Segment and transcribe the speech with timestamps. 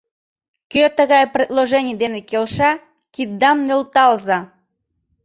[0.71, 2.71] Кӧ тыгай предложений дене келша
[3.13, 4.39] киддам нӧлталза!